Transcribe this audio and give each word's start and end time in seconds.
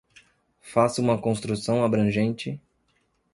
Faça 0.65 0.99
uma 0.99 1.21
construção 1.21 1.83
abrangente 1.85 2.59